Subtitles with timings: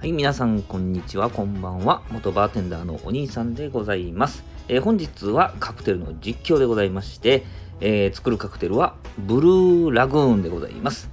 [0.00, 2.02] はい、皆さん、こんにちは、こんばんは。
[2.12, 4.44] 元バーテンダーのお兄さんでございます。
[4.68, 7.44] えー、本日はカクテルの実況でございまして、
[7.80, 11.10] えー、作るカクテルはブルーラグーンでございます。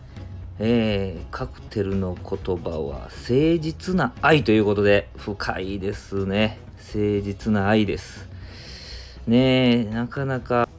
[0.60, 6.60] えー、カクテルの言葉は誠実な愛ということで、深いですね。
[6.78, 8.30] 誠実な愛です。
[9.26, 10.70] ねえ、なかなか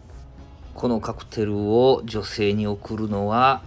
[0.74, 3.64] このカクテルを女性に送るのは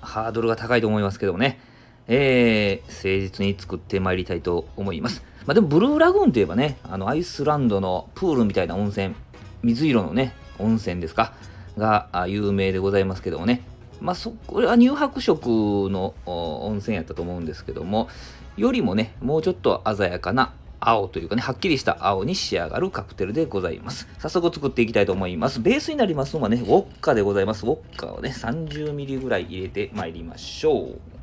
[0.00, 1.60] ハードルが高いと思いますけどもね。
[2.08, 5.22] えー、誠実に作ってまいりたいと思います。
[5.46, 9.14] まあ、でも、ブルーラグーンといえばね、あの、アイスランドのプールみたいな温泉、
[9.62, 11.34] 水色のね、温泉ですか、
[11.76, 13.62] が有名でございますけどもね、
[14.00, 18.08] まあ、そ、これは乳白色の温泉やったと思うんですけども、
[18.56, 24.08] よりもね、もうちょっと鮮やかな青というかね、はっきりした青に仕上がるカクテルでございます。
[24.18, 25.60] 早速作っていきたいと思います。
[25.60, 27.66] ベースになりますのはね、ウォッカでございます。
[27.66, 31.15] ウォッカをね、30ミリぐらい入れてまいりましょう。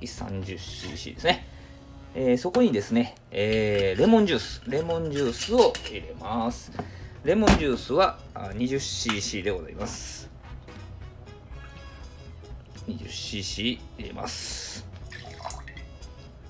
[0.00, 1.46] 30cc ですね。
[2.14, 6.72] えー、そこにですね、えー、レモンジュース、レモンジュースを入れます。
[7.24, 10.30] レモンジュースは 20cc でございます。
[12.88, 14.86] 20cc 入れます。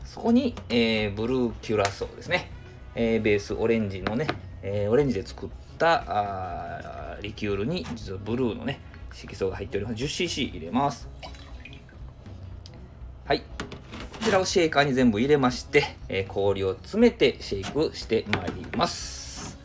[0.05, 2.51] そこに、えー、ブルーキュラソーですね。
[2.95, 4.27] えー、ベースオレンジのね、
[4.63, 8.81] えー、オレンジで作ったあリキュールに実はブルーのね、
[9.13, 10.03] 色素が入っております。
[10.03, 11.09] 10cc 入れます。
[13.27, 13.41] はい。
[13.41, 13.45] こ
[14.23, 19.59] ちらをシェーカーに全部入れまして、えー、氷を詰めてシェイクしてまいります。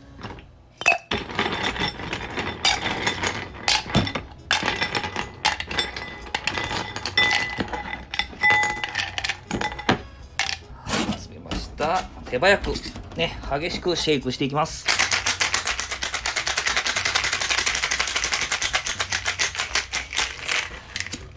[11.12, 12.02] 詰めました。
[12.32, 12.74] 手早く、
[13.16, 14.88] ね、激しくシェイクしていきます。
[14.88, 14.92] こ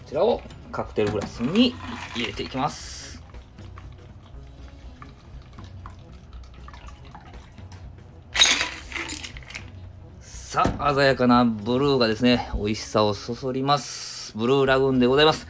[0.09, 0.41] ちらを
[0.75, 1.72] カクテルグラスに
[2.17, 3.22] 入れていきます。
[10.21, 14.37] さあ鮮やかなブルーがですね美味しさをそそります。
[14.37, 15.47] ブルーラグーンでございます。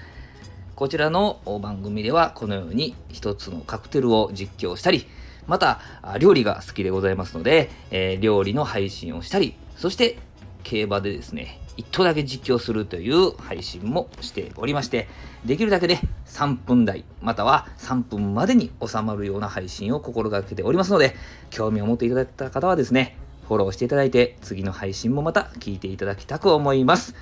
[0.75, 5.07] こちらの番組ではこのように一つのカクテルを実況したり
[5.47, 5.81] また
[6.19, 10.19] 料理が好きでございますので、えー、料理の配信をしたりそして
[10.65, 15.09] 競馬でですね1頭だけ実況するという配信もしておりまして、
[15.45, 21.15] できるだけね、3分台、または3分までに収まるような配信を心がけておりますので、
[21.51, 23.17] 興味を持っていただいた方はですね、
[23.49, 27.15] フォローしていただいて、次の配信もまた聞いていただきたく思います。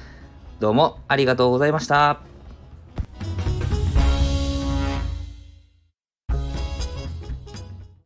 [0.60, 2.31] どうもありがとうございました。